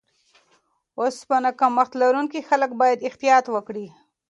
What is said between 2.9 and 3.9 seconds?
احتیاط وکړي.